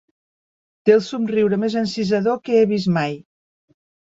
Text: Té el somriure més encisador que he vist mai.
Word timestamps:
Té 0.89 0.95
el 0.99 1.03
somriure 1.09 1.61
més 1.65 1.77
encisador 1.83 2.41
que 2.49 2.57
he 2.61 2.65
vist 2.73 2.91
mai. 2.99 3.15